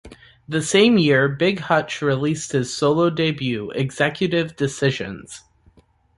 [0.49, 5.43] The same year, Big Hutch released his solo debut, Executive Decisions.